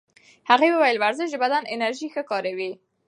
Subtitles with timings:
[0.49, 2.71] هغې وویل ورزش د بدن انرژي ښه کاروي.